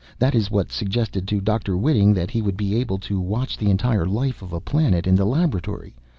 That 0.17 0.33
is 0.33 0.49
what 0.49 0.71
suggested 0.71 1.27
to 1.27 1.39
Dr. 1.39 1.77
Whiting 1.77 2.11
that 2.15 2.31
he 2.31 2.41
would 2.41 2.57
be 2.57 2.73
able 2.75 2.97
to 2.97 3.21
watch 3.21 3.55
the 3.55 3.69
entire 3.69 4.07
life 4.07 4.41
of 4.41 4.51
a 4.51 4.59
planet, 4.59 5.05
in 5.05 5.13
the 5.13 5.25
laboratory. 5.25 5.93